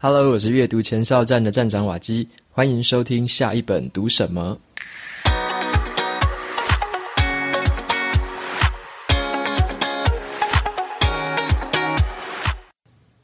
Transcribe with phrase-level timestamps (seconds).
[0.00, 4.56] Hello，我是阅读前哨站的站长瓦基，欢迎收听下一本读什么。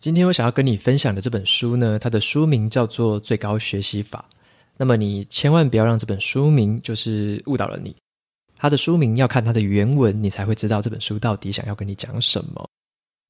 [0.00, 4.24] 今天我想要跟你分享的这本书呢，它的书名叫做《最高学习法》。
[4.76, 7.94] 那么你千万不要让这本书名就是误导了你。
[8.56, 12.68] 它的书名要看它的原文，你才会知道这本书到底想要跟你讲什么。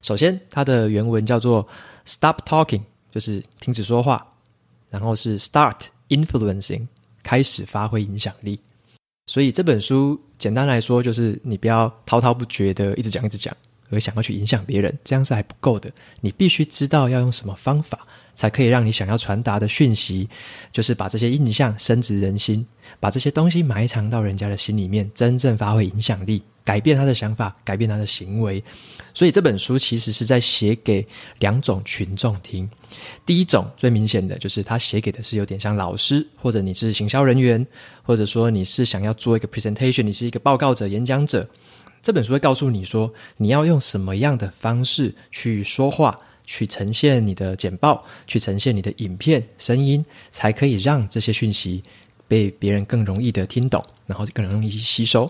[0.01, 1.67] 首先，它的原文叫做
[2.05, 2.81] “Stop Talking”。
[3.15, 4.27] 就是停止说话，
[4.89, 6.85] 然后是 start influencing，
[7.23, 8.59] 开始发挥影响力。
[9.27, 13.55] 所以这本书简单来说，就是你不要滔滔不绝的一直讲一直讲，
[13.89, 15.89] 而想要去影响别人，这样是还不够的。
[16.19, 18.05] 你必须知道要用什么方法，
[18.35, 20.29] 才可以让你想要传达的讯息，
[20.71, 22.65] 就是把这些印象深植人心，
[22.99, 26.43] 把这些东西埋藏到人家的心里面，真正发挥影响力。
[26.63, 28.63] 改变他的想法，改变他的行为，
[29.13, 31.05] 所以这本书其实是在写给
[31.37, 32.67] 两种群众听。
[33.23, 37.63] 第一种最明显的就是他写给的是有点像老师，或者你是行销人员，
[38.01, 41.47] 或者说你是想要做一个 presentation，你是一个报告者、演讲者。
[42.01, 51.83] 这本书会告诉你说，你要用什么样的方式去说话，去呈现你的简报，去呈现你的影片、声音，才可以让这些讯息
[52.27, 55.29] 被别人更容易的听懂，然后更容易吸收。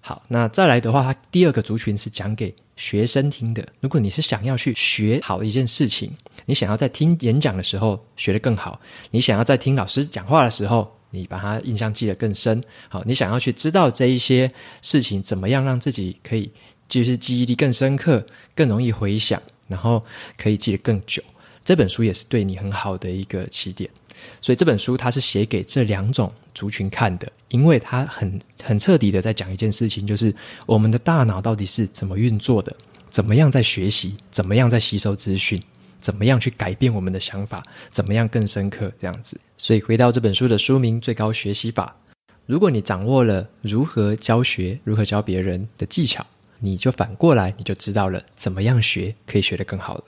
[0.00, 3.66] 好，那再来的话，它第二个族群是讲给学生听的。
[3.80, 6.12] 如果你是想要去学好一件事情，
[6.44, 12.62] 你想要在听演讲的时候学得更好，你想要在听老师讲话的时候，你把它印象记得更深。
[12.88, 14.48] 好，你想要去知道这一些
[14.80, 16.52] 事情怎么样让自己可以
[16.86, 20.04] 就是记忆力更深刻、更容易回想，然后
[20.36, 21.22] 可以记得更久。
[21.64, 23.90] 这本书也是对你很好的一个起点。
[24.40, 32.74] 所以这本书它是写给这两种族群看的，因为它很很彻底的在讲一件事情，就是我们的大脑到底是怎么运作的，
[33.10, 35.62] 怎么样在学习，怎么样在吸收资讯，
[36.00, 39.38] 怎么样去改变我们的想法，怎么样更深刻这样子。
[39.58, 41.94] 所以回到这本书的书名《最高学习法》，
[42.46, 46.26] 如果你掌握了如何教学、如何教别人的技巧，
[46.58, 50.04] 你就反过来你就知道了怎么样学可以学得更好了。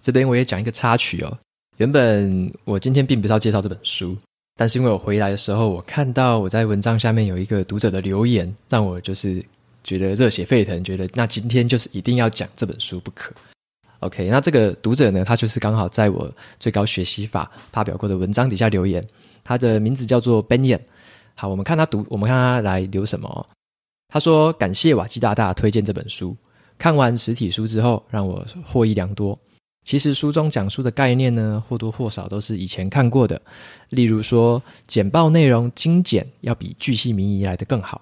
[0.00, 1.38] 这边我也讲一个插曲哦。
[1.78, 4.16] 原本我今天并不是要介绍这本书，
[4.56, 9.44] 但是因为我回来的时候，我看到我在文章下面有一个读者的留言，让我就是
[9.84, 13.32] 觉得热血沸腾，觉得那今天就是一定要讲这本书不可。
[14.00, 19.06] OK，那这个读者呢，他就是刚好在我最高学习法发表过的文章底下留言，
[19.44, 20.80] 他的名字叫做 Benyan。
[21.34, 23.46] 好，我们看他读，我们看他来留什么。
[24.08, 26.36] 他说：“感谢瓦基大大推荐这本书，
[26.78, 29.38] 看完实体书之后，让我获益良多。”
[29.84, 33.40] 其实书中讲述的概念呢，或多或少都是以前看过的。
[33.90, 37.98] 例如说，简报内容精简要比巨细靡遗来得更好；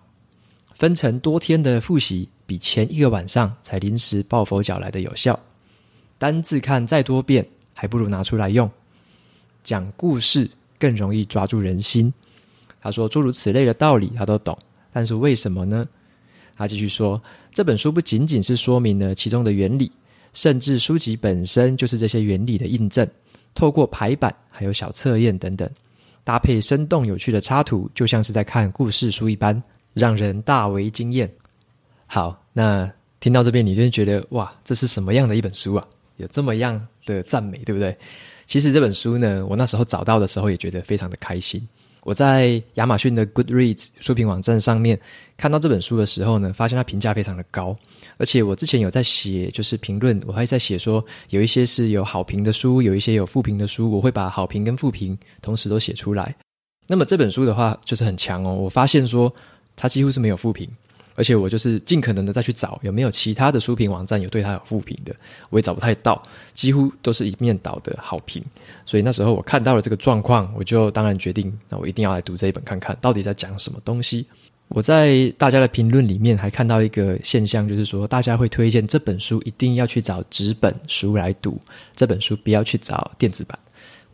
[0.75, 5.35] 分成多天的复习，比前一个晚上才临时抱佛脚来得有效；
[6.19, 8.69] 单字看再多遍，还不如拿出来用；
[9.63, 12.13] 讲故事更容易抓住人心。
[12.81, 14.59] 他说诸如此类的道理他都懂，
[14.97, 15.87] 但是为什么呢？
[16.57, 19.93] 他继续说，这本书不仅仅是说明了其中的原理。
[20.33, 23.07] 甚至书籍本身就是这些原理的印证。
[23.55, 25.71] 透过排版，还有小测验等等，
[26.25, 29.63] 搭配生动有趣的插图，就像是在看故事书一般，
[29.93, 31.31] 让人大为惊艳。
[32.07, 32.91] 好，那
[33.21, 35.87] 听到这边，你就会觉得哇，这是什么样的一本书啊？
[36.17, 37.95] 有这么样的赞美，对不对？
[38.47, 41.69] 其实这本书呢，我那时候找到的时候也觉得非常的开心。
[42.07, 44.97] 我在亚马逊的 Goodreads 书评网站上面
[45.37, 47.77] 看到这本书的时候呢，发现它评价非常的高，
[48.17, 56.33] 而且我之前有在写就是评论，我还在写说有一些是有好评的书，有一些有负评的书，我会把好评跟负评同时都写出来。
[56.87, 59.35] 那么这本书的话就是很强哦，我发现说
[59.75, 60.71] 它几乎是没有负评。
[61.17, 65.13] 而且我就是尽可能的再去找有没有其他的书评网站有对它有负评的，
[65.51, 66.23] 我也找不太到，
[66.55, 68.45] 几乎都是一面倒的好评。
[68.85, 74.27] 所以那时候我看到了这个状况，我就当然决定，那我一定要来读这一本看看到底在讲什么东西。
[74.69, 81.61] 我在大家的评论里面还看到一个现象，就是说大家会推荐这本书一定要去找纸本书来读，
[81.95, 83.57] 这本书不要去找电子版。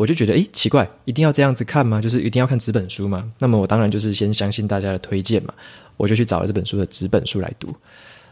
[0.02, 2.00] 我就觉得，诶，奇怪，一定要这样子看吗？
[2.00, 3.32] 就是一定要看纸本书吗？
[3.38, 5.54] 那么我当然就是先相信大家的推荐嘛。
[5.96, 7.72] 我就去找了这本书的纸本书来读，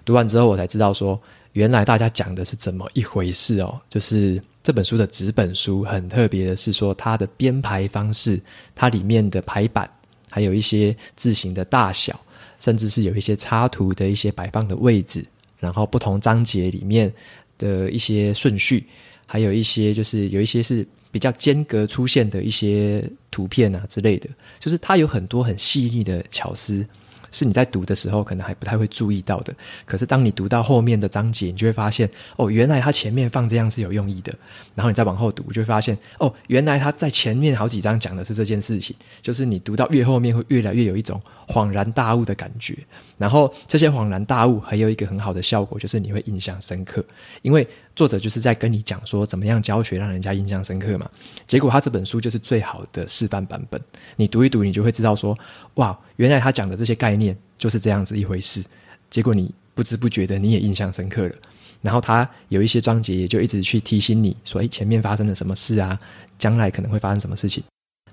[0.05, 1.17] 读完之后我才知道说，
[1.53, 3.81] 原来大家讲的是怎么一回事哦。
[3.89, 8.43] 就是这本书的纸本书很特别的是说，它的编排方式，
[8.75, 9.89] 它里面的排版，
[10.29, 12.19] 还有一些字形的大小，
[12.59, 15.25] 甚至是有一些插图的一些摆放的位置，
[15.61, 17.13] 然后不同章节里面
[17.59, 18.85] 的一些顺序，
[19.25, 24.29] 还有一些就是有一些是比较间隔出现的一些图片啊之类的，
[24.59, 26.87] 就是它有很多很细腻的巧思。
[27.33, 29.55] 是你在读的时候可能还不太会注意到的。
[29.87, 34.35] 可是当你读到后面的章节，你就会发现，哦，原来它前面放这样是有用意的。
[34.75, 38.97] 然后你再往后读，就会发现，哦，原来它在前面好几章讲的是这件事情。
[39.23, 42.79] 就是你读到越后面，会越来越有一种恍然大悟的感觉。
[43.19, 47.05] 然后这些恍然大悟还有一个很好的效果，就是你会印象深刻，
[47.43, 51.11] 因为作者就是在跟你讲说怎么样教学让人家印象深刻嘛。
[51.47, 53.81] 结果他这本书就是最好的示范版本。
[54.17, 55.37] 你读一读，你就会知道说，
[55.75, 58.65] 哇，原来他讲的这些概念就是这样子一回事。
[59.11, 61.35] 结果你不知不觉的你也印象深刻了。
[61.83, 65.99] 然后他有一些章节也就一直去提醒你说，哎，前面发生了什么事啊？
[66.39, 67.63] 将来可能会发生什么事情。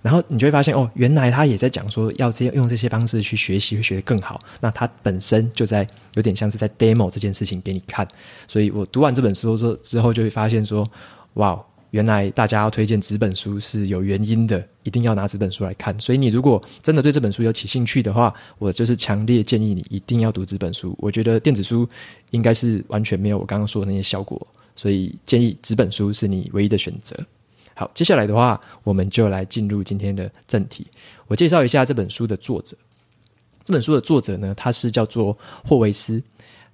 [0.01, 4.39] 然后你就会发现，哦，原来他也在讲说要这样用这些方式去学习，会学得更好。
[4.59, 8.07] 那他本身就在有点像是在 demo 这件事情给你看。
[8.47, 10.89] 所以我读完这本书之之后，就会发现说，
[11.33, 11.59] 哇，
[11.91, 15.97] 原来大家要推荐纸本书是有原因的，一定要拿纸本书来看。
[15.99, 20.95] 所以你如果真的对这本书有起兴趣的话，我就是强烈建议你一定要读纸本书。
[20.99, 21.87] 我觉得电子书
[22.31, 24.45] 应该是完全没有我刚刚说的那些效果，
[24.75, 27.17] 所以建议纸本书是你唯一的选择。
[27.79, 30.87] 好，接下来的话，我们就来进入今天的正题。
[31.27, 32.75] 我介绍一下这本书的作者。
[33.63, 36.19] 这本书的作者呢，他是叫做霍维斯，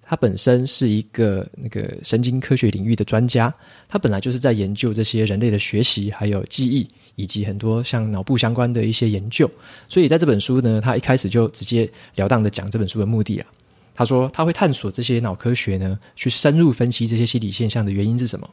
[0.01, 3.53] 他本身是一个那个神经科学领域的专家。
[3.89, 9.51] 他本来就是在研究这些人类的学习，还有记忆，以及很多像脑部相关的一些研究。
[9.89, 13.47] 所以在这本书呢，他一开始就直截了当的讲这本书的目的啊。
[13.93, 18.49] 他说他会探索这些脑科学呢，去深入分析这些心理现象的原因是什么。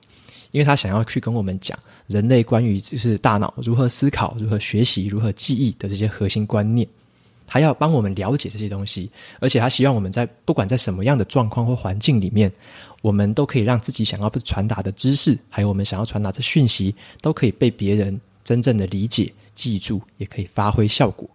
[0.50, 6.86] 因为他想要去跟我们讲人类关于就是大脑如何思考、如何学习、如何记忆的这些核心观念，
[7.46, 9.10] 他要帮我们了解这些东西，
[9.40, 12.50] 而且他希望我们在不管在什么样的状况或环境里面，
[13.02, 21.28] 我们都可以让自己想要传达的知识，还有我们想要传达的讯息，都可以被别人真正的理解、记住，也可以发挥效果。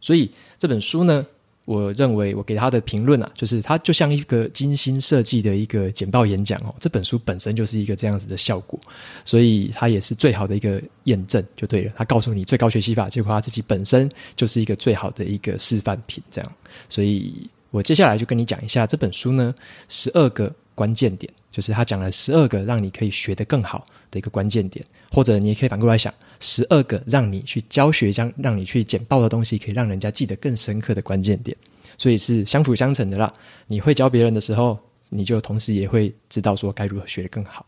[0.00, 1.24] 所以这本书呢，
[1.64, 6.74] 我认为我给他的评论啊，就是他就像一个精心设计的一个简报演讲哦。
[6.78, 8.78] 这本书本身就是一个这样子的效果，
[9.24, 11.92] 所以它也是最好的一个验证，就对了。
[11.96, 16.52] 他告诉你最高学习法，结果他自己本身就是一个最好的一个示范品，这样。
[16.88, 19.54] 所以我接下来就跟你讲一下这本书呢，
[19.88, 26.12] 十二个关键点，就是他讲了十二个让你可以学得更好的一个关键点，或者你也可以反过来想。
[26.40, 31.56] 十二个让你去教学，将让你去简报的东西，可以让人家记得更深刻的关键点，
[31.96, 33.32] 所以是相辅相成的啦。
[33.68, 34.76] 你会教别人的时候，
[35.10, 37.64] 你就同时也会知道说该如何学得更好。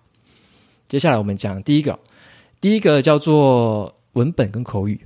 [0.88, 1.97] 接下来我们讲第一个，
[2.61, 5.00] 第一个叫做文本跟口语。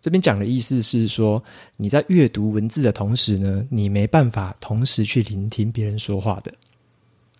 [0.00, 1.42] 这边讲的意思是说，
[1.76, 6.54] 你在阅读文字的同时呢，你没办法同时去聆听别人说话的。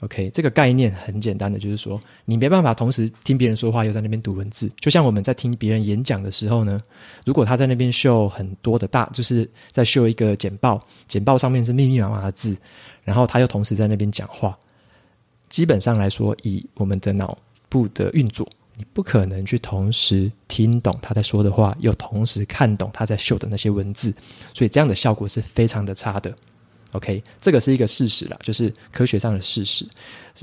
[0.05, 4.71] OK，这个概念很简单的，就是说你没办法同时听别人说话，又在那边读文字。
[4.79, 6.79] 就像我们在听别人演讲的时候呢，
[7.25, 12.55] 如果他在那边秀很多的大，就是在秀一个简报，简报上面是密密麻麻的字，
[13.03, 14.57] 然后他又同时在那边讲话。
[15.49, 17.39] 基本上来说，以我们的脑
[17.71, 18.47] 部的运作，
[18.77, 24.13] 你不可能去同时听懂他在说的话，又同时看懂他在秀的那些文字，
[24.53, 26.37] 所以这样的效果是非常的差的。
[26.95, 29.85] OK，这个是一个事实啦，就是科学上的事实。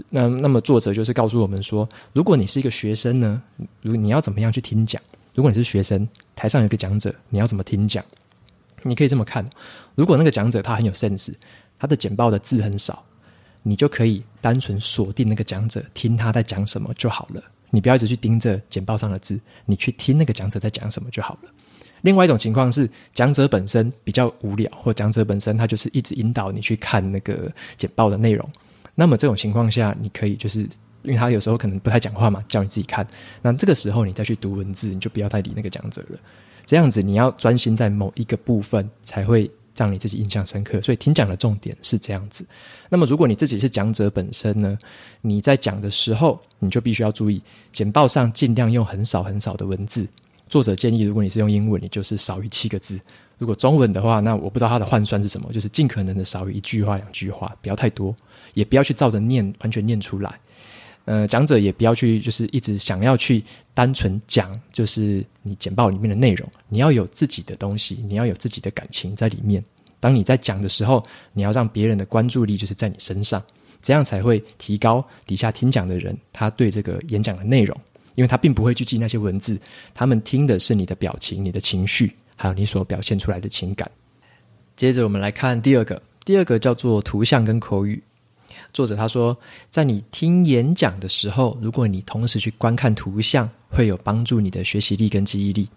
[0.10, 3.42] 那那么作者就是告诉我们说，如果你是一个学生呢，
[3.82, 5.02] 如你要怎么样去听讲？
[5.34, 8.04] 如果你是学生，台上有个讲者，你要怎么听讲？
[8.84, 9.50] 你可以这么看：
[9.96, 11.34] 如果那个讲者他很有 sense，
[11.80, 13.02] 他的简报的字很少，
[13.64, 17.42] 你就可以单纯锁定那个讲者，听他在讲什么就好了。
[17.70, 21.50] 你不要一直去盯着简报上的字，你去听那个讲者在讲什么就好了。
[22.02, 28.48] 另外一种情况是，讲者本身比较无聊，或讲者本身他就是一直引导你去看那个简报的内容。
[28.96, 30.62] 那么这种情况下，你可以就是
[31.04, 33.08] 因为他有时候可能不太讲话嘛，叫你自己看。
[33.42, 36.20] 那这个时候你再去读文字，你就不要太理那个讲者了。
[36.66, 40.82] 这样子你要专心在某一个部分，才会让你自己印象深刻。
[40.82, 42.46] 所以听讲的重点是这样子。
[42.90, 44.78] 那么如果你自己是讲者本身呢，
[45.22, 47.42] 你在讲的时候，你就必须要注意
[47.74, 50.08] 简报上尽量用很少很少的文字。
[50.52, 52.98] 作者建议，如果你是用英文，你就是少于七个字；
[53.38, 58.14] 如果中文的话，那我不知道它的换算是什么，就是尽可能的少于一句话、两句话，不要太多，
[58.54, 60.38] 也不要去照着念，完全念出来。
[61.06, 63.42] 呃，讲者也不要去，就是一直想要去
[63.74, 69.64] 单纯讲，就是你简报里面的内容，你要有自己的东西，你要有自己的感情在里面。
[70.02, 73.42] 当你在讲的时候，你要让别人的关注力就是在你身上，
[73.82, 77.80] 这样才会提高底下听讲的人他对这个演讲的内容。
[78.16, 79.60] 因为他并不会去记那些文字，
[79.94, 83.90] 他们听的是你的表情、你的情绪，还有你所表现出来的情感。
[84.76, 88.02] 接着我们来看第二个，第二个叫做图像跟口语。
[88.74, 89.38] 作者他说，
[89.70, 95.68] 在你听演讲的时候，如果你同时去观看图像，会有帮助你的学习力跟记忆力。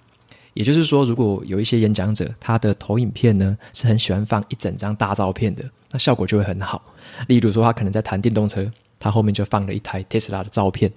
[0.54, 6.80] 也就是说，如果有一些演讲者，他的投影片呢是很喜欢放一整张大照片的，那效果就会很好。
[7.26, 10.90] 例如说，他可能在谈电动车，他后面就放了一台 Tesla 的照片，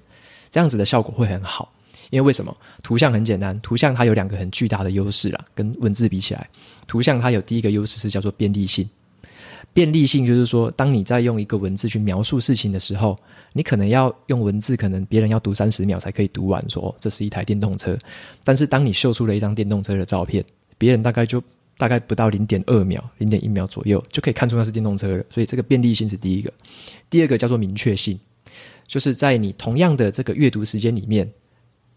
[0.49, 1.73] 这样子的效果会很好。
[2.09, 2.55] 因为为什么？
[2.81, 6.49] 图像很简单，图像它有两个很巨大的优势啦，跟文字比起来，
[6.87, 8.89] 图像它有第一个优势是叫做便利性。
[9.73, 13.19] 便利性就是说，当你在用一个文字去描述事情的时候，
[13.51, 17.97] 你可能要用文字，可能别人要读三十秒才可以读完说，这是一台电动车。
[18.43, 20.43] 但是当你秀出了一张电动车的照片，
[20.77, 21.43] 别人大概就
[21.77, 25.23] 大概不到零点二秒、零点一秒左右就可以看出那是电动车了。
[25.29, 26.51] 所以这个便利性是第一个。
[27.09, 28.17] 第二个叫做明确性，
[28.87, 31.29] 就是在你同样的这个阅读时间里面。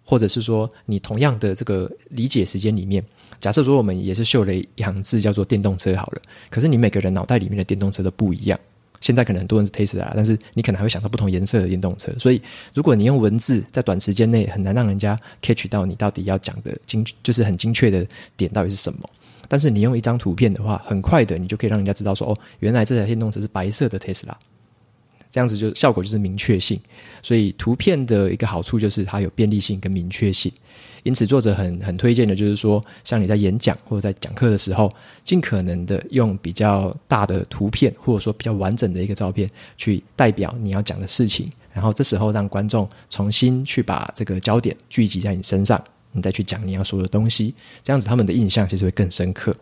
[0.02, 3.04] 或者是说，你同样的这个理解时间里面，
[3.40, 8.58] 假设说我们也是秀了一行字叫做电动车好了，可是你每个人脑袋里面的电动车都不一样。
[9.00, 12.10] 现在可能很多人是 Tesla，但是你可能还会想到不同颜色的电动车。
[12.18, 12.42] 所以，
[12.74, 18.04] 如果你用文字在短时间内很难让人家 catch 到你到底要讲的精，就是很精确的
[18.36, 19.08] 点到底是什么。
[19.46, 24.32] 但是你用一张图片的话，很快的你就可以让人家知道说，哦，原来这台电动车是白色的 Tesla。
[25.30, 26.80] 这样子就效果就是明确性，
[27.22, 30.52] 所以图片的一个好处就是它有便利性跟明确性，
[31.04, 49.54] 因此作者很很推荐的就是说，像你在演讲或者在讲课的时候，尽可能的用比较大的图片或者说比较完整的一个照片去代表你要讲的事情，然后这时候让观众重新去把这个焦点聚集在你身上，你再去讲你要说的东西，这样子他们的印象其实会更深刻。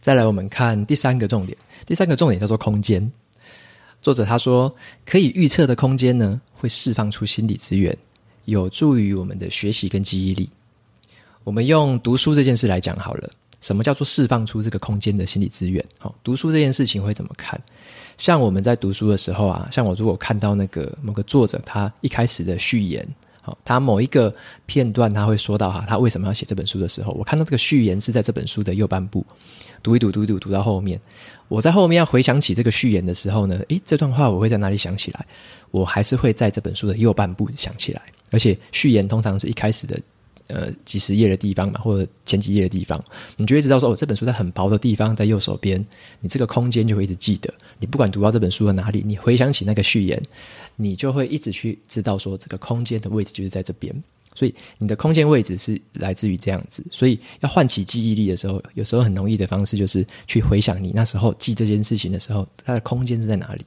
[0.00, 3.12] 再来，我们看第三个重点，第三个重点叫做空间。
[4.02, 7.96] 作者他说，可以预测的空间呢，会释放出心理资源，
[8.46, 10.48] 有助于我们的学习跟记忆力。
[11.44, 13.30] 我们用读书这件事来讲好了，
[13.60, 15.84] 什么叫做释放出这个空间的心理资源？
[15.98, 17.60] 好，读书这件事情会怎么看？
[18.16, 23.06] 像我们在读书的时候啊，像我如果看到那个某个作者他一开始的序言，
[23.42, 29.24] 好，他某一个片段他会说到哈，他为什么要写这本书的时候，我看到这个序言是在这本书的右半部，
[29.82, 31.00] 读一读，读一读，读到后面。
[31.50, 35.26] 我在后面要回想起这个序言的时候呢，诶，这段话我会在哪里想起来？
[35.72, 38.00] 我还是会在这本书的右半部想起来。
[38.30, 40.00] 而且序言通常是一开始的，
[40.46, 43.02] 呃，几十页的地方嘛，或者前几页的地方，
[43.36, 45.84] 你就会知道说，哦，这本书在很薄的地方，在右手边，
[46.20, 47.52] 你这个空间就会一直记得。
[47.80, 50.22] 你不管读到这本书的哪里，你回想起那个序言，
[50.76, 53.92] 你就会一直去知道说，这个空间的位置就是在这边。
[54.40, 63.66] 所以你的空间位置是来自于这样子，所以要唤起记忆力的时候，有时候很容易的方式就是去回想你那时候记这件事情的时候，它的空间是在哪里。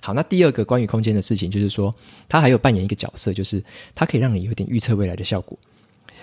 [0.00, 1.92] 好，那第二个关于空间的事情就是说，
[2.28, 3.60] 它还有扮演一个角色，就是
[3.96, 5.58] 它可以让你有点预测未来的效果。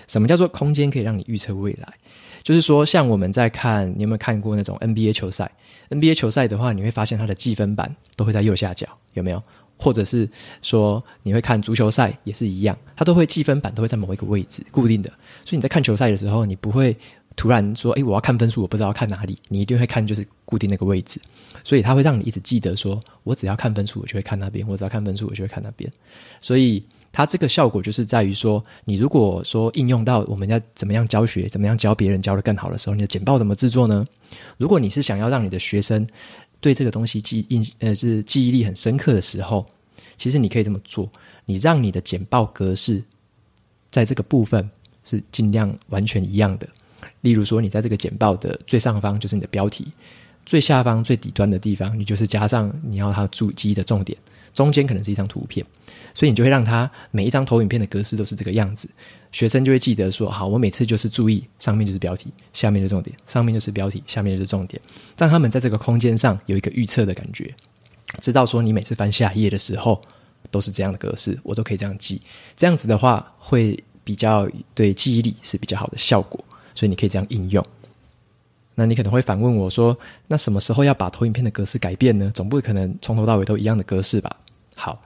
[0.06, 1.92] 什么叫做空间可以让你预测未来？
[2.42, 5.50] 就是说，像我们在看，你有没有看过那种 NBA 球赛
[5.90, 9.42] ？NBA 球赛的话，你会发现它的计分板都会在右下角，有没有？
[9.76, 10.28] 或者是
[10.62, 15.10] 说你会看足球赛也是一样，它都会计分板都会在某一个位置固定的，
[15.44, 16.96] 所以你在看球赛的时候，你不会
[17.36, 21.20] 突然说，诶，我要看分数，我不知道要看哪里，你一定会看就是固定那个位置，
[21.64, 25.90] 所以它会让你一直记得说，我只要看分数，我就会看那边；我只要看分数，我就会看那边。
[26.40, 34.06] 所以它这个效果就是在于说，你如果说应用到我们要怎么样教学，怎么样教别人教得更好的时候，你的简报怎么制作呢？
[34.56, 36.06] 如果你是想要让你的学生
[36.60, 39.66] 对这个东西记印呃是记忆力很深刻的时候，
[40.16, 41.10] 其实你可以这么做，
[41.44, 43.02] 你让你的简报格式
[43.90, 44.68] 在这个部分
[45.04, 46.68] 是尽量完全一样的。
[47.20, 49.88] 例如说，你在这个简报的最上方就是你的标题，
[50.46, 54.18] 最下方最底端的地方，你就是加上你要它注记的重点，
[54.54, 55.66] 中间可能是一张图片，
[56.14, 58.88] 所以你就会让它每一张投影片的格式都是这个样子。
[59.32, 64.80] 学生就会记得说：好，我每次就是注意上面就是标题，下面就是重点；上面就是标题，下面就是重点。
[65.18, 67.52] 让他们在这个空间上有一个预测的感觉，
[68.20, 70.00] 知道说你每次翻下一页的时候
[70.52, 72.22] 都是这样的格式，我都可以这样记。
[72.56, 76.38] 这样子的话，会比较对记忆力是比较好的效果，
[76.76, 77.66] 所以你可以这样应用。
[78.76, 82.30] 那你可能会反问我说：那什么时候要把投影片的格式改变呢？
[82.32, 84.36] 总不可能从头到尾都一样的格式吧？
[84.74, 85.02] 好，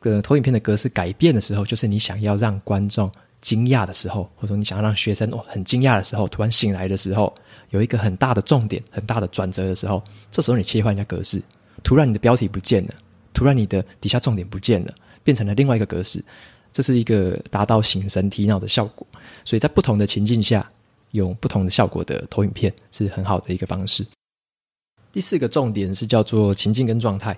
[0.00, 3.10] 呃，投影片的格式改变的时候，就是你想要让观众。
[3.40, 7.34] 惊讶的时候，或者说你想要让学生哦很惊讶的时候，突然醒来的时候，
[7.70, 11.40] 有一个很大的重点、很大的转折的时候，这时候你切换一下格式，
[11.82, 12.94] 突然你的标题不见了，
[13.32, 16.22] 突然你的底下重点不见了，变成了另外一个格式，
[16.70, 19.06] 这是一个达到醒神提脑的效果。
[19.46, 20.70] 所以在不同的情境下，
[21.12, 24.06] 用不同的效果的投影片是很好的一个方式。
[25.10, 27.34] 第四个重点是叫做情境跟状态。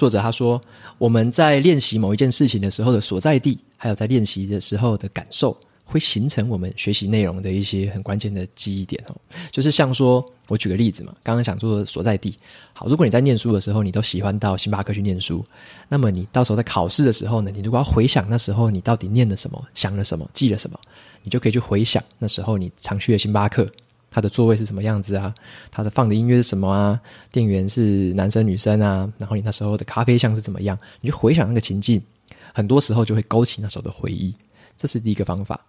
[0.00, 0.58] 作者他说，
[0.96, 5.54] 我们在练习某一件事情的时候的所在地，还有在练习的时候的感受，
[5.84, 9.14] 会形成我们学习内容的一些很关键的记忆点哦。
[9.50, 12.34] 就是像说，我举个例子嘛，刚刚想说所在地。
[12.72, 15.44] 好，如果你在念书的时候，你都喜欢到星巴克去念书，
[15.86, 20.80] 那么你到时候在考试的时候呢，你如果要回想那时候你到底念了什么、想了什么、记了什么，
[21.22, 23.70] 你就可以去回想那时候你常去的星巴克，
[24.10, 25.32] 它的座位是什么样子啊？
[25.70, 27.00] 它的放的音乐是什么啊？
[27.30, 29.10] 店员是男生女生啊？
[29.18, 30.76] 然后你那时候的咖啡像是怎么样？
[31.00, 32.02] 你就回想那个情境，
[32.52, 34.34] 很多时候就会勾起那时候的回忆。
[34.76, 35.60] 这是第一个方法。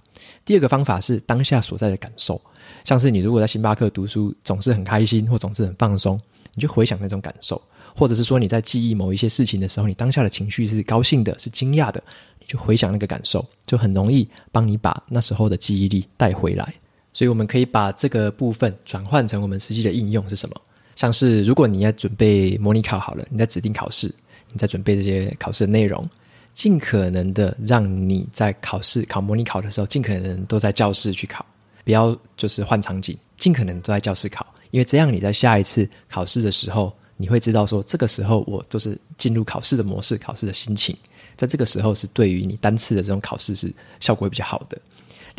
[0.45, 2.39] 第二个方法是当下所在的感受，
[2.83, 6.19] 像是你如果在星巴克读书，总是很开心或总是很放松，
[6.55, 7.62] 你就回想那种感受；
[7.95, 12.01] 或者是说你在记忆某一些事情的时候，你当下的情绪是高兴的、是惊讶的，
[12.39, 16.74] 你就回想那个感受，就很容易帮你把那时候的记忆力带回来。
[17.13, 20.56] 所以我们可以把这个部分转换成我们实际的应用是什么？
[20.96, 24.13] 像是如果你要准备模拟考好了，你在指定考试，
[24.51, 26.08] 你在准备这些考试的内容。
[26.53, 31.46] 尽可能的让你在考试考模拟考的时候，尽可能都在教室去考，
[31.86, 40.94] 不要就是换场景，尽可能都在教室考，因为这样你在下一次考试的时候，你会知道说，这个时候我就是进入考试的模式，考试的心情，
[41.38, 44.77] 在这个时候是对于你单次的这种考试是效果比较好的。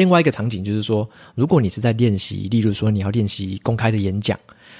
[0.02, 4.36] 另外一个场景就是说，如果你是在练习，例如说你要练习公开的演讲，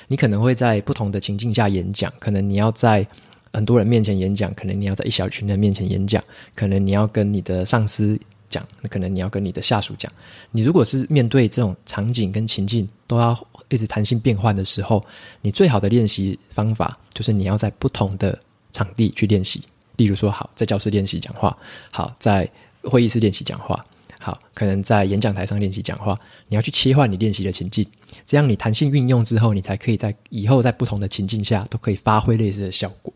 [0.09, 3.07] 你可能会在不同的情境下演讲，可能你要在。
[3.55, 6.25] 很多人面前演讲，可能你要在一小群人面前演讲，
[6.55, 10.11] 可能你要跟你的上司讲，可能你要跟你的下属讲。
[10.53, 13.39] 你如果是面对这种场景跟情境都要
[13.69, 15.05] 一直弹性变换的时候，
[15.43, 18.37] 你最好的练习方法就是你要在不同的
[18.73, 19.63] 场地去练习。
[19.97, 21.55] 例如说，好，在教室练习讲话，
[21.91, 22.51] 好，在
[22.85, 23.85] 会议室练习讲话，
[24.25, 26.17] 好，可能在演讲台上练习讲话。
[26.47, 27.85] 你要去切换你练习的情境，
[28.25, 33.13] 这样你弹性运用之后，你才可以在以后在不同的情境下都可以发挥类似的效果。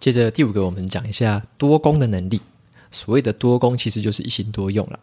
[0.00, 2.40] 接着第五个，我们讲一下多工的能力。
[2.90, 4.98] 所谓的多工，其实就是一心多用了。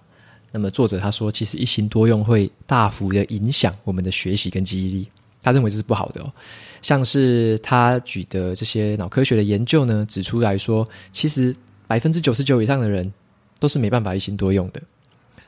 [0.52, 5.08] 那么作者他说，其实一心多用会大幅的影响我们的学习跟记忆力。
[5.42, 6.34] 他认为这是不好的哦。
[6.82, 11.56] 像是他举的这些脑科学的研究呢，指出来说，其实
[11.88, 13.14] 百分之九十九以上的人
[13.60, 14.82] 都是没办法一心多用的。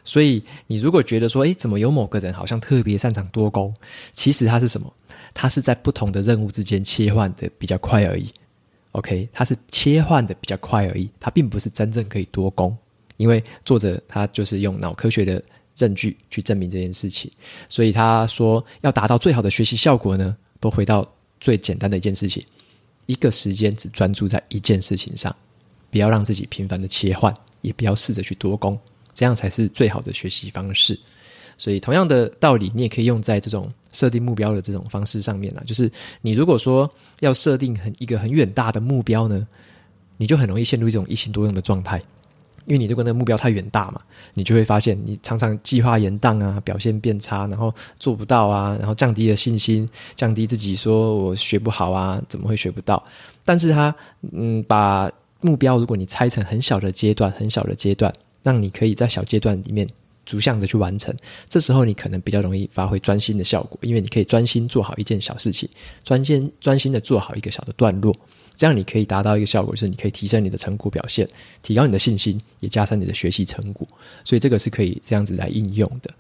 [0.08, 3.74] 所以你如果觉得说，诶，怎么有某个人好像特别擅长多工？
[4.14, 4.92] 其实他是什么？
[5.34, 8.32] 他是在不同的任务之间切换的比较快而已。
[8.94, 12.76] OK，他是切换的比较快而已，他并不是真正可以多工，
[13.18, 15.44] 因为作者他就是用脑科学的
[15.76, 17.30] 证据去证明这件事情，
[17.68, 21.06] 所以他说要达到最好的学习效果呢，都回到
[21.42, 22.44] 最简单的一件事情，
[23.08, 25.36] 一个时间只专注在一件事情上，
[25.92, 28.80] 不要让自己频繁的切换，也不要试着去多工，
[29.18, 30.98] 这样才是最好的学习方式。
[31.58, 35.64] 所以同样的道理，你也可以用在这种设定目标的这种方式上面啦。
[35.66, 36.88] 就是你如果说
[37.22, 39.48] 要设定很一个很远大的目标呢，
[40.18, 42.00] 你就很容易陷入一种一心多用的状态。
[42.68, 44.02] 因为你如果那个目标太远大嘛，
[44.34, 53.02] 你就会发现你常常计划延宕啊，表现变差，然后做不到啊，然后降低了信心，降低自己说我学不好啊，怎么会学不到？
[53.46, 53.96] 但是他
[54.34, 59.88] 嗯，把目标如果你拆成很小的阶段，很小的阶段，让你可以在小阶段里面。
[60.28, 61.16] 逐项的去完成，
[61.48, 65.70] 这时候你可能比较容易发挥专心的效果，因为你可以专心做好一件小事情，
[66.04, 68.14] 专心专心的做好一个小的段落，
[68.54, 71.26] 这样你可以达到一个效果，就是你可以提升你的成果表现，
[71.62, 73.88] 提高你的信心，也加深你的学习成果。
[74.26, 76.14] 所以这个是可以这样子来应用的。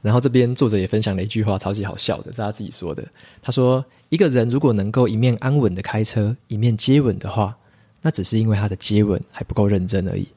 [0.00, 3.04] 然后这边作者也分享了一句话，超级好笑的，是他自己说的。
[3.42, 7.58] 他说：“一个人如果能够一面安稳的开车，一面接吻的话，
[8.00, 10.28] 那只是因为他的接吻还不够认真而已。”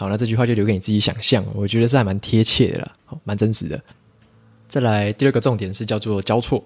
[0.00, 3.78] 好，那这句话就留给你自己想象，我觉得是还蛮贴切的啦，蛮真实的。
[4.66, 6.64] 再来第二个重点是叫做交错。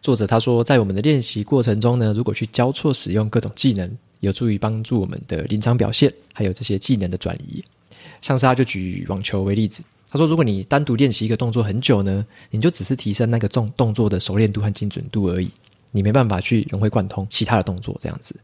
[0.00, 7.62] 作者他说，在我们的练习过程中呢，如果去交错使用各种技能，有助于帮助我们的临场表现，还有这些技能的转移。
[8.20, 15.48] 像是他就举网球为例子，他说，如果你单独练习一个动作很久呢，你就只是提升那个动动作的熟练度和精准度而已。
[15.94, 18.34] 你没办法去融会贯通其他的动作这样子，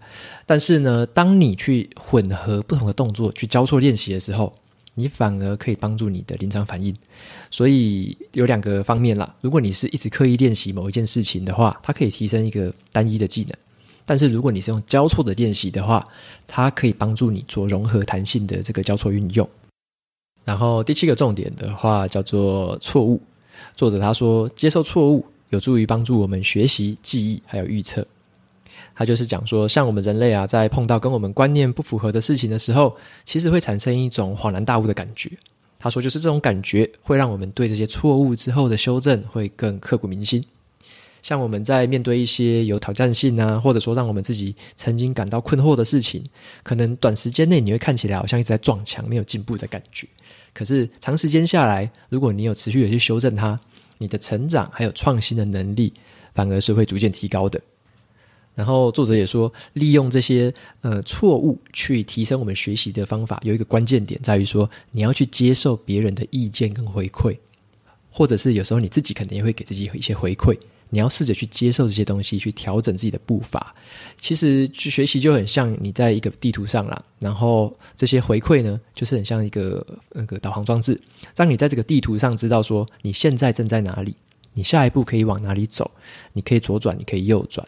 [0.47, 4.55] 但是呢，当你去混合不同的动作去交错练习的时候，
[4.95, 6.95] 你反而可以帮助你的临场反应。
[7.51, 13.53] 所以有两个方面啦，如果你是一直刻意练习某一件事情的话，它可以提升一个单一的技能；
[14.05, 16.07] 但是如果你是用交错的练习的话，
[16.47, 19.49] 它可以帮助你做融合弹性的这个交错运用。
[20.45, 23.23] 然后第七个重点的话叫做错误。
[23.75, 25.25] 作者他说，接受错误。
[25.51, 28.07] 有助于帮助我们学习、记忆还有预测。
[28.95, 35.31] 他就是讲说，像我们人类啊，在碰到跟我们观念不符合的事情的时候，其实会产生一种恍然大悟的感觉。
[35.79, 40.45] 他说，就是这种感觉会让我们对这些错误之后的修正会更刻骨铭心。
[41.23, 46.25] 像我们在面对一些有挑战性啊，或者说让我们自己曾经感到困惑的事情，
[46.65, 50.09] 可能短时间内你会看起来好像一直在撞墙，没有进步的感觉。
[50.53, 53.59] 可是长时间下来，如果你有持续的去修正它，
[53.99, 55.93] 你的成长还有创新的能力，
[56.35, 57.61] 反而是会逐渐提高的。
[58.55, 67.39] 然后作者也说，利用这些呃错误去提升我们学习的方法，有一个关键点在于说，你要去接受别人的意见跟回馈，
[68.11, 70.59] 或者是有时候你自己可能也会给自己一些回馈，
[70.91, 73.75] 你要试着去接受这些东西，去调整自己的步伐。
[74.19, 81.01] 其实去学习就很像你在一个地图上啦，然后这些回馈呢，就是很像一个那个导航装置，
[81.37, 84.17] 让你在这个地图上知道说你现在正在哪里，
[84.55, 85.91] 你下一步可以往哪里走，
[86.33, 87.67] 你可以左转，你可以右转。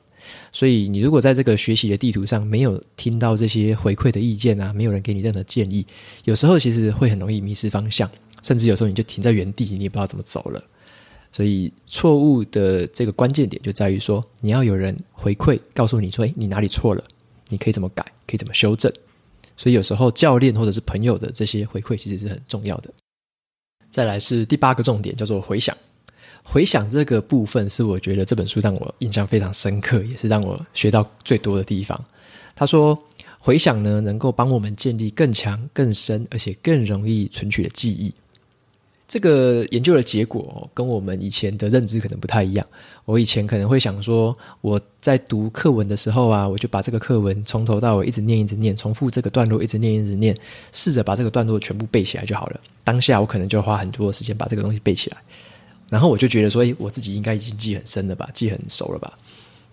[0.52, 5.85] 所以，你如果在这个学习的地图上没有听到这些回馈的意见啊，没有人给你任何建议，
[6.24, 8.09] 有时候其实会很容易迷失方向，
[8.42, 10.62] 甚至有时候你就停在原地，你也不知道怎么走了。
[11.33, 17.05] 所以，错误的这个关键点就在于说，你要有人回馈，告诉你说，诶，你哪里错了，
[17.49, 18.93] 你可以怎么改，可以怎么修正。
[19.57, 22.90] 所以，有时候教练或者是朋友的这些回馈其实是很重要的。
[23.90, 25.77] 再来是第八个重点，叫做回想。
[26.43, 32.03] 回想这个部分是我觉得这本书让我印象非常深刻，也是让我学到最多的地方。
[32.57, 32.99] 他说，
[33.38, 38.12] 回想呢能够帮我们建立更强、更深，而且更容易存取的记忆。
[39.11, 42.64] 这个研究的结果跟我们以前的认知可能不太一样。
[43.05, 50.38] 我以前可能会想说，我在读课文的时候啊，我就把这个课文从头到尾一直念、一直念，重复这个段落一直念、一直念，
[50.70, 52.61] 试着把这个段落全部背起来就好了。
[52.85, 55.16] 当下我可能就花很多时间把这个东西背起来。
[55.88, 59.18] 然后我就觉得说，诶，我自己应该已经记很深了吧，记很熟了吧？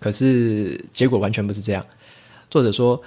[0.00, 1.86] 可是结果完全不是这样。
[2.50, 3.00] 作者说，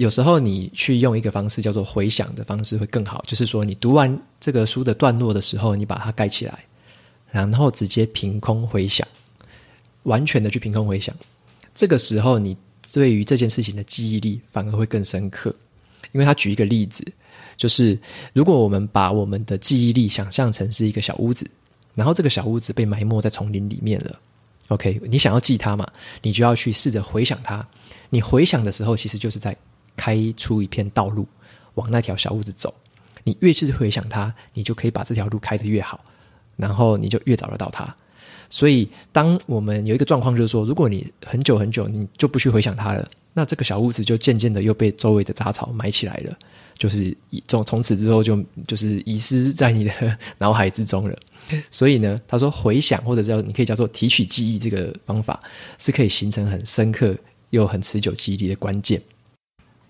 [0.00, 6.64] 有时候你去用一个方式叫做回想的方式会更好，就是说你读完这个书的段落的时候，你把它盖起来，
[7.30, 9.06] 然后直接凭空回想，
[10.04, 11.14] 完全的去凭空回想。
[11.74, 12.56] 这个时候，你
[12.90, 15.54] 对于这件事情的记忆力反而会更深刻。
[16.12, 17.04] 因为他举一个例子，
[17.58, 17.98] 就是
[18.32, 21.46] 如果我们把我们的记忆力想象成是一个小屋子。
[21.94, 24.18] 然后这个小屋子被埋没在丛林里面了。
[24.68, 25.86] OK，你想要记它嘛？
[26.22, 27.68] 你就要去试着回想它。
[28.08, 29.54] 你回想的时候，其实就是在
[30.00, 31.26] 开出一片道路，
[31.74, 32.72] 往那条小屋子走。
[33.22, 36.02] 你越是回想它，你就可以把这条路开得越好，
[36.56, 37.94] 然后你就越找得到它。
[38.48, 46.38] 所以，当我们有一个状况，就是说，如果你很久很久你就不去回想它了，那这个小屋子就渐渐的又被周围的杂草埋起来了，
[46.78, 47.14] 就是
[47.46, 49.92] 从从此之后就就是遗失在你的
[50.38, 51.16] 脑海之中了。
[51.70, 55.40] 所以呢，他说回想或者叫你可以叫做提取记忆这个方法，
[55.78, 57.14] 是可以形成很深刻
[57.50, 59.00] 又很持久记忆力的关键。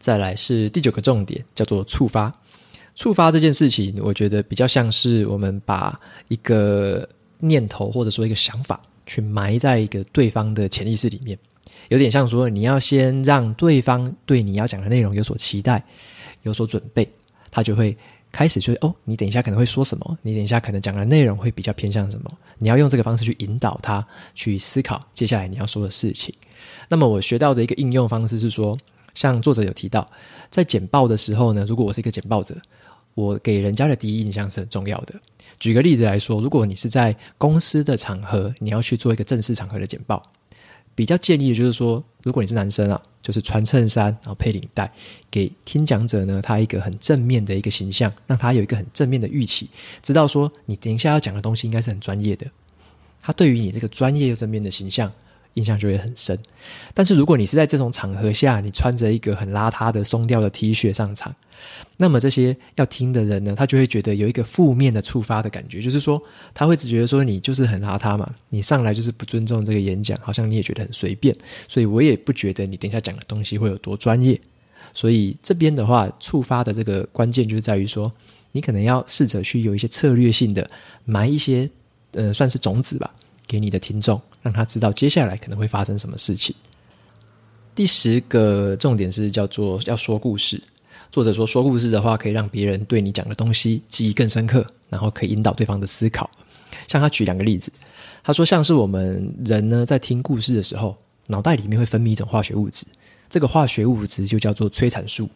[0.00, 2.34] 再来是第九个重点，叫做触发。
[2.96, 7.08] 触发这件事情，我觉得比较像是我们把一个
[7.38, 11.38] 念头或者说一个想法，去埋在一个对方的潜意识里面，
[11.90, 15.84] 有点像说你要先让对方对你要讲的内容有所期待、
[16.42, 17.08] 有所准备，
[17.50, 17.96] 他就会。
[18.32, 20.18] 开始就哦，你等一下可能会说什么？
[20.22, 22.30] 你等一下可能讲的内容会比较偏向什么？
[22.58, 26.32] 你要用这个方式去引导他去思考接下来你要说的事情。
[26.88, 28.78] 那么我学到的一个应用方式是说，
[29.14, 30.09] 像作者有提到，
[30.51, 32.57] 在简报的时候呢，如果我是一个简报者，
[33.14, 35.14] 我给人家的第一印象是很重要的。
[35.59, 40.23] 举个例子来说，如果你是在公司的场合，你要去做一个正式场合的简报。
[40.94, 44.90] 比较建议的就是说，如果你是男生啊，就是穿衬衫，然后配领带，
[45.31, 49.68] 给听讲者呢，他一个很正面的一个形象，让他有一个很正面的预期，
[50.03, 52.46] 知道说你等一下要讲的东西应该是很专业的。
[53.23, 55.11] 他对于你这个专业又正面的形象，
[55.54, 56.38] 印象就会很深。
[56.94, 61.34] 但是如果你是在这种场合下，你穿着一个很邋遢的松掉的 T 恤上场。
[61.98, 66.20] 那么这些要听的人呢，他就会觉得有一个负面的触发的感觉，就是说
[66.54, 71.36] 他会只觉得说你就是很邋遢嘛，你上来就是不尊重这个演讲，好像你也觉得很随便，
[71.68, 74.40] 所以我也不觉得你等一下讲的东西会有多专业。
[74.94, 78.10] 所以这边的话，触发的这个关键就是在于说，
[78.52, 80.68] 你可能要试着去有一些策略性的
[81.04, 81.68] 埋一些，
[82.12, 83.12] 呃，算是种子吧，
[83.46, 86.55] 给你的听众，让他知道接下来可能会发生什么事情。
[87.74, 90.62] 第十个重点是叫做要说故事。
[91.11, 96.31] 作者说，说故事的话可以让别人对你讲的东西记忆更深刻，然后可以引导对方的思考。
[96.87, 97.72] 像他举两个例子，
[98.22, 102.87] 他说像是我们人呢在听故事的时候，脑袋里面会分泌一种化学物质，
[103.29, 105.29] 这个化学物质就叫做催产素。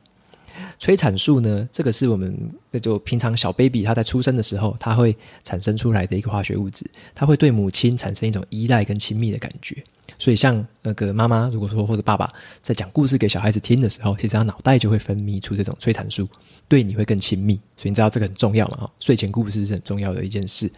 [0.79, 2.37] 催产素呢，这个是我们
[2.71, 9.83] 那就平常小 baby 他在出生的时候，他会产生出来的一个化学物质，它会对母亲产生一种依赖跟亲密的感觉。
[10.19, 16.29] 所以，像那个妈妈，如果说或者爸爸在讲故事给小孩子听的时候，其实他脑袋就会分泌出这种催产素，
[16.69, 17.55] 对你会更亲密。
[17.77, 18.77] 所以你知道这个很重要嘛？
[18.77, 20.71] 哈，睡前故事是很重要的一件事。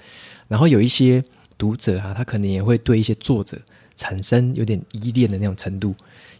[0.49, 1.23] 然后有一些
[1.59, 3.59] 读者啊，他可能也会对一些作者
[3.97, 5.95] 产生有点依恋的那种程度，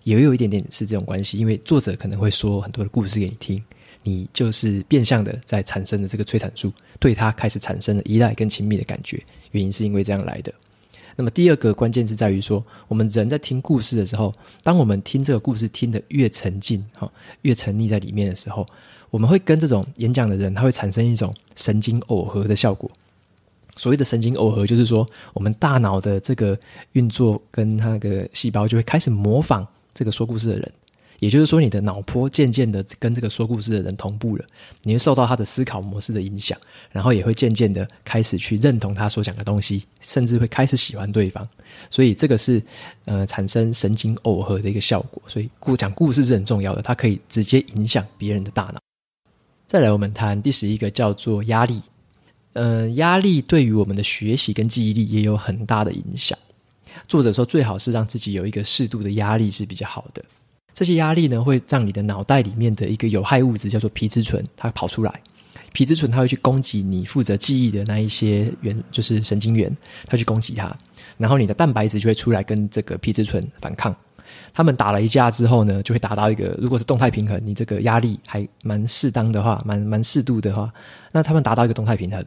[0.07, 1.37] 也有一点点是这种关系。
[1.37, 3.61] 因为作者可能会说很多的故事给你听，
[4.05, 9.21] 你就是变相的在产生的这个催产素，对他开始产生了依赖跟亲密的感觉。
[9.51, 10.55] 原因是因为这样来的。
[11.17, 17.11] 那么第二个关键是在于说，我们人在听故事的时候，当我们听这个故事听得越沉浸，哈，
[17.43, 18.67] 越沉溺在里面的时候，
[19.11, 22.91] 我们会跟这种演讲的人，他会产生一种神经耦合的效果。
[23.77, 26.59] 所谓的神经耦合，就是说我们大脑的这个
[26.93, 30.73] 运作跟那个细胞就会开始模仿这个说故事的人。
[31.19, 34.45] 也就是说，你的脑波渐渐的跟这个说故事的人同步了，
[34.83, 36.59] 你会受到他的思考模式的影响，
[36.93, 41.49] 然后也会渐渐的开始去认同他所讲的东西，甚至会开始喜欢对方。
[41.89, 42.63] 所以这个是
[43.07, 45.23] 呃产生神经耦合的一个效果。
[45.27, 48.79] 所以故讲故事是很重要的，它可以直接影响别人的大脑。
[49.67, 51.81] 再来，我们谈第十一个叫做压力。
[52.53, 56.39] 呃，压力对于我们的学习跟记忆力也有很大的影响。
[57.09, 60.23] 作者说，最好是让自己有一个适度的压力是比较好的。
[60.75, 65.21] 这些压力呢，会让你的脑袋里面的一个有害物质叫做皮质醇，它跑出来。
[65.73, 69.75] 皮质醇它会去攻击你负责记忆的那一些元，就是神经元，
[70.07, 70.75] 它去攻击它。
[71.19, 73.95] 然后你的蛋白质就会出来跟这个皮质醇反抗。
[74.53, 80.73] 他们打了一架之后呢，就会达到一个，如果是动态平衡，你这个压力还蛮适当的话，蛮蛮适度的话，
[81.13, 82.25] 那他们达到一个动态平衡。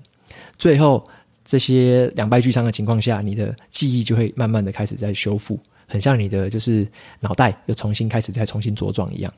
[0.58, 1.08] 最后
[1.50, 5.60] 这些两败俱伤的情况下，你的记忆就会慢慢的开始在修复。
[5.88, 6.88] 很像你的就是
[7.22, 9.34] 脑袋又重新开始再重新茁壮一样，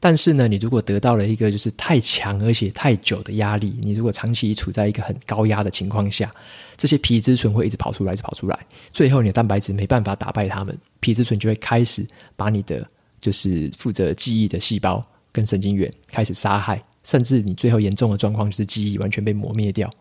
[0.00, 6.34] 但是呢，你如果得到了一个就是太强而且太久的压力，你如果长期处在一个很高压的情况下，
[6.78, 8.58] 这些皮质醇会一直跑出来，一直跑出来，
[8.90, 12.88] 最后你的蛋白质没办法打败它们，皮质醇就会开始把你的
[13.20, 19.92] 就是负责记忆的细胞跟神经元开始杀害，甚至你最后严重的状况就是记忆完全被磨灭掉，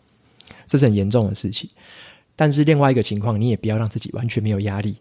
[0.70, 1.70] 这是很严重的事情。
[2.38, 4.96] 但是另外一个情况，你也不要让自己完全没有压力。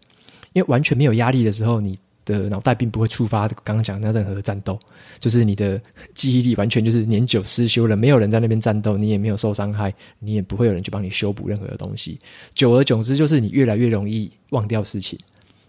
[0.53, 4.79] 因为完全没有压力的时候，你的脑袋并不会触发刚刚讲的任何战斗，
[5.19, 5.79] 就是你的
[6.15, 12.19] 记忆力完全就是年久失修了，没有人在那边战斗，你也没有受伤害，你也不会有人去帮你修补任何的东西。
[12.55, 15.19] 久而久之，就是你越来越容易忘掉事情，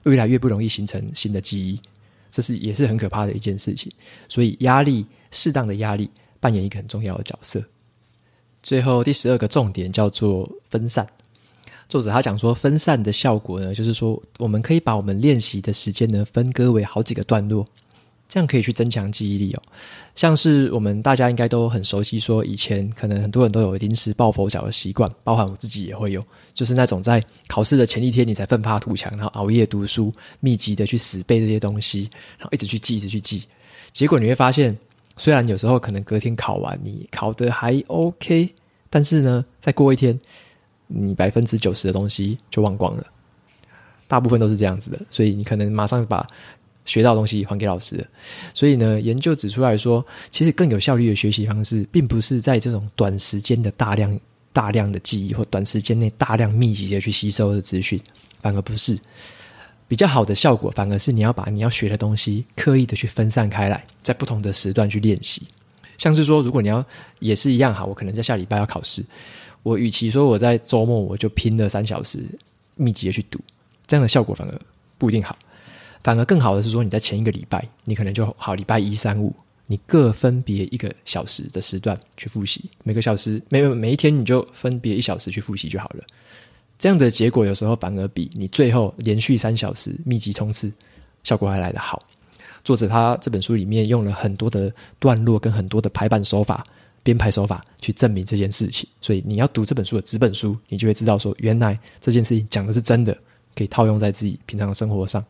[0.04, 1.78] 越来越不容易形成新的记忆，
[2.30, 3.92] 这是也是很可怕的一件事情。
[4.28, 6.10] 所以，压力适当的压力
[6.40, 7.62] 扮演一个很重要的角色。
[8.62, 11.06] 最后第十二个重点叫做分散。
[11.88, 17.66] 作者他讲说，分散的效果呢，就是说，我们可以把我们练习的时间呢分割为好几个段落，
[18.28, 19.62] 这样可以去增强记忆力哦。
[20.14, 33.42] 像是我们大家应该都很熟悉，说以前可能很多人都有临时抱佛脚的习惯，包含我自己也会有，就是那种在考试的前一天你才奋发图强，然后熬夜读书，密集的去死背这些东西，然后一直去记，一直去记，
[33.90, 34.78] 结果你会发现，
[35.20, 38.48] 虽然有时候可能隔天考完你考得还 OK，
[38.88, 40.18] 但是呢，再过一天。
[40.92, 43.06] 你百分之九十的东西就忘光了，
[44.08, 46.26] 大部分都是这样子的，所以你可能马上把
[46.84, 48.04] 学到的东西还给老师。
[48.54, 54.18] 所以呢，研究指出来说，其实更有效率的学习方式，并不是在这种短时间的大量
[54.52, 58.00] 大量的记忆，或短时间内大量密集的去吸收的资讯，
[58.42, 58.98] 反而不是
[59.90, 60.70] 比较好的效果。
[60.70, 65.42] 反而是你要把你要学的东西刻意的去分散开来，在不同的时段去练习。
[65.98, 66.84] 像是说，如果你要
[67.18, 69.04] 也是一样哈，我可能在下礼拜要考试。
[69.64, 72.20] 我与其说我在周末我就拼了三小时
[72.76, 73.40] 密集的去读，
[73.88, 74.60] 这样的效果反而
[74.96, 75.36] 不一定好，
[76.04, 79.34] 反而更好的是说你在前一个礼拜，你可能就好礼拜一、三、五，
[79.66, 86.04] 你各分别一个小时的时段去复习，每个小时每每一天你就分别一小时去复习就好了。
[86.80, 90.72] 这样的结果有时候反而比你最后连续三小时密集冲刺
[91.22, 92.02] 效果还来得好。
[92.64, 96.66] 作者他这本书里面用了很多的段落跟很多的排版手法。
[97.02, 103.16] 编排手法去证明这件事情，所以你要读这本书的纸本书，你就会知道说，原来这件事情讲的是真的，
[103.56, 105.24] 可以套用在自己平常的生活上。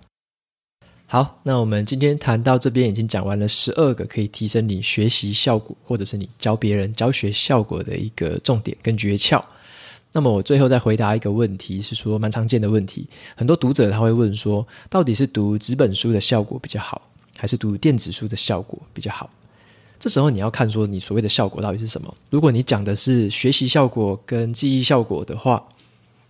[1.07, 9.41] 好，那我们今天谈到这边已经讲完了十二个可以提升你学习效果，或者是你教别人教学效果的一个重点跟诀窍。
[10.13, 17.01] 那么我最后再回答一个问题，是说蛮常见的问题，很多读者他会问说，到底是读纸本书的效果比较好，
[17.37, 19.31] 还是读电子书的效果比较好？
[19.99, 22.13] 这时候你要看说你所谓的效果到底是什么？
[22.31, 25.63] 如果你讲的是学习效果跟记忆效果的话，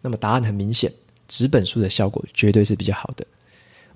[0.02, 0.92] 那么答案很明显，
[1.28, 3.26] 纸本书的效果绝对是比较好的。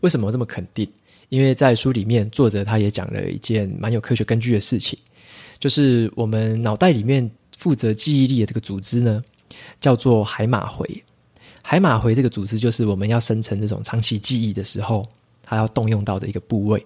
[0.01, 0.89] 为什么这么肯定？
[1.29, 4.99] 因为在书里面作者他也讲了一件蛮有科学根据的事情，
[5.59, 9.25] 就是我们脑袋里面负责记忆力的这个组织呢，
[9.81, 11.05] 叫做海马回。
[11.63, 15.09] 海马回这个组织就是我们要生成这种长期记忆的时候，
[15.43, 16.83] 它要动用到的一个部位。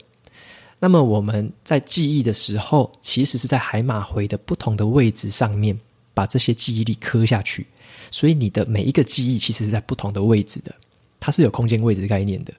[0.79, 5.77] 那么我们在记忆的时候，其实是在海马回的不同的位置上面
[6.15, 7.67] 把这些记忆力刻下去，
[8.13, 10.73] 所以你的每一个记忆其实是在不同的位置的。
[11.19, 12.55] 它是有空间位置概念的。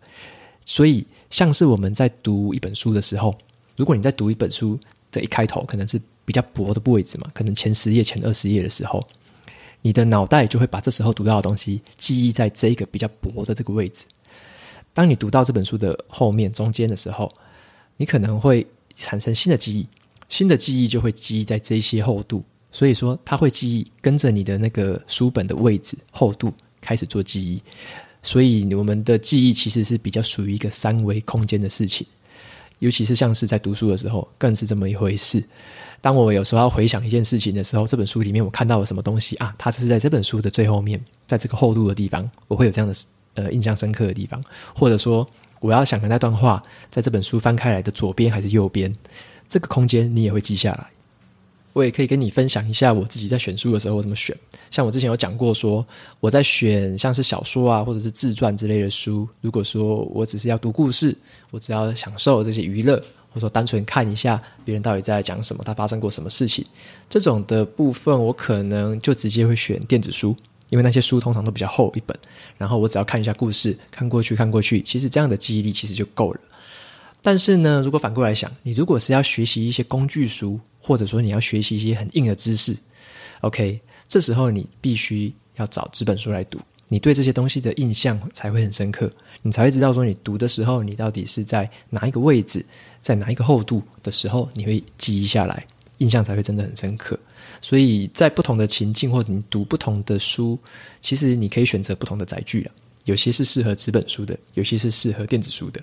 [0.65, 3.33] 所以，像是我们在读一本书的时候，
[3.77, 4.77] 如果你在读一本书
[5.11, 9.01] 的一开头可能是比较薄的位置嘛，可能前十页、前二十页的时候，
[9.81, 14.05] 你的脑袋就会把这时候读到的东西记忆在这一个比较薄的这个位置。
[14.93, 17.31] 当你读到这本书的后面、中间的时候，
[17.97, 18.65] 你可能会
[18.95, 19.87] 产生新的记忆，
[20.27, 22.43] 新的记忆就会记忆在这些厚度。
[22.71, 27.61] 所以说，它会记忆跟着你的那个书本的位置、厚度开始做记忆。
[28.21, 32.05] 所以，我们的记忆其实是比较属于一个三维空间的事情。
[32.79, 35.43] 尤其是像是在读书的时候，更是这么一回事。
[36.01, 39.53] 当我有时候要回想一件事情的时候，这本书里面我看到了什么东西啊？
[39.57, 42.93] 它是在这本书的最后面，在这个厚度的地方，我会有这样的
[43.35, 44.43] 呃印象深刻的地方。
[44.75, 45.27] 或者说，
[45.59, 48.93] 我要想的那段话，在这本书翻开来的左边还是右边，
[49.47, 50.87] 这个空间你也会记下来。
[51.73, 54.35] 我也可以跟你分享一下我自己在选书的时候我怎么选。
[54.71, 55.87] 像我之前有讲过说，说
[56.19, 59.27] 我在选像是小说啊，或者是自传之类的书。
[59.39, 61.15] 如果说我只是要读故事，
[61.51, 66.65] 我只要享受这些娱乐，或者说单纯看一下别人到底在讲什么，他发生过什么事情，
[67.09, 70.35] 这种的部分，我可能就直接会选电子书，
[70.69, 72.17] 因为那些书通常都比较厚一本，
[72.57, 76.39] 然后我只要看一下故事，看过去看过去，其实这样的记忆力其实就够了。
[77.21, 82.75] 但是呢，如果反过来想，你如果是要学习一些工具书，或者说你要学习一些很硬的知识
[83.41, 92.65] ，OK，这时候你必须要找纸本书来读，你对这些东西的印象才会很深刻，你才会知道说你读的时候，你到底是在哪一个位置，
[93.01, 95.65] 在哪一个厚度的时候，你会记忆下来，
[95.99, 97.17] 印象才会真的很深刻。
[97.61, 100.57] 所以在不同的情境或者你读不同的书，
[101.01, 102.71] 其实你可以选择不同的载具啊，
[103.05, 105.81] 有些是适合纸本书的，有些是适合电子书的。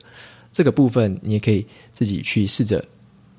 [0.52, 2.82] 这个部分你也可以自己去试着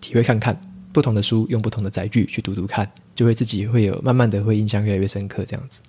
[0.01, 0.59] 体会看看，
[0.93, 5.81] 不同的书用不同的载具去读读看，就会自己会有慢慢的会印象越来越深刻这样子。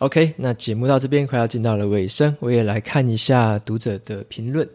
[0.00, 4.66] OK，那节目到这边快要进到了尾声，我也来看一下读者的评论。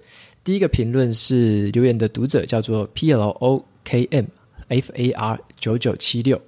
[0.44, 4.26] 第一个评论是留言的读者叫做 P L O K M
[4.68, 6.40] F A R 九九七六，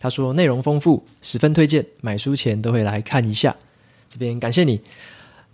[0.00, 3.54] 他说内容丰富，十分推荐，买书前都会来看一下。
[4.08, 4.80] 这边感谢你。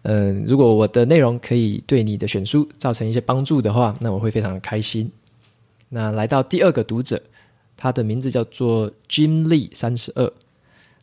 [0.04, 5.12] 嗯，如果我的内容可以对你的选书造成一些帮助的话，那我会非常的开心。
[5.90, 7.20] 那来到第二个读者，
[7.76, 10.32] 他的名字叫做 Jim Lee 三十二，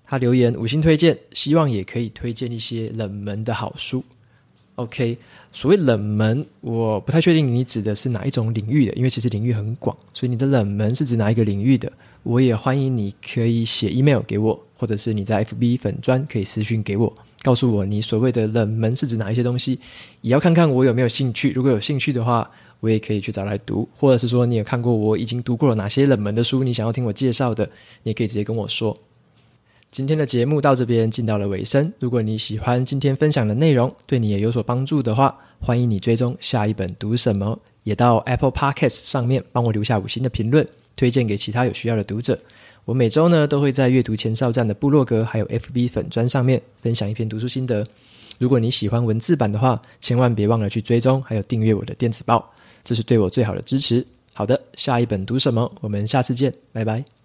[0.08, 4.04] 他留言五星推荐，希望也可以推荐一些冷门的好书。
[4.76, 5.18] OK，
[5.52, 11.92] 所谓冷门，我不太确定你指的是哪一种领域的，因为其实领域很广，所以你的冷门是指哪一个领域的？
[12.24, 17.12] 我也欢迎你可以写 email 给我，或者是你在 FB 粉专可以私讯给我。
[17.42, 19.80] 告诉我你所谓的冷门是指哪一些东西，
[20.22, 21.52] 也要看看我有没有兴趣。
[21.52, 27.66] 如果有兴趣的话，我也可以去找来读，或者是说你有看过我已经读过了哪些冷门的书，你想要听我介绍的，
[28.04, 28.96] 你也可以直接跟我说。
[29.90, 31.92] 今天的节目到这边进到了尾声。
[32.00, 42.38] 如果你喜欢今天分享的内容，对你也有所帮助的话，欢迎你追踪下一本读什么，也到 Apple Podcast 上面帮我留下五星的评论，推荐给其他有需要的读者。
[42.86, 47.86] 我每周呢都会在阅读前哨站的部落格还有 FB 粉专上面分享一篇读书心得。
[48.38, 54.06] 如果你喜欢文字版的话，千万别忘了去追踪还有订阅我的电子报，这是对我最好的支持。
[54.34, 55.72] 好的，下一本读什么？
[55.82, 57.17] 我们下次见，拜拜。